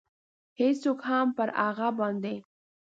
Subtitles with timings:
[0.59, 2.35] هېڅوک هم پر هغه باندې.